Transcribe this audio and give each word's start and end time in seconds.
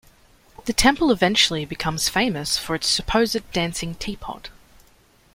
The 0.65 0.73
temple 0.73 1.11
eventually 1.11 1.63
becomes 1.63 2.09
famous 2.09 2.57
for 2.57 2.73
its 2.73 2.87
supposed 2.87 3.37
dancing 3.51 3.93
teapot. 3.93 4.49